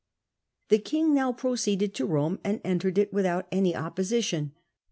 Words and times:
The 0.69 0.79
king 0.79 1.13
now 1.13 1.31
proceeded 1.31 1.93
to 1.93 2.07
Rome 2.07 2.39
and 2.43 2.59
entered 2.63 2.97
it 2.97 3.13
without 3.13 3.45
any 3.51 3.75
opposition. 3.75 4.53